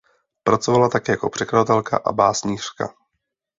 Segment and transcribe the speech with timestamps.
[0.43, 2.89] Pracovala také jako překladatelka a básnířka.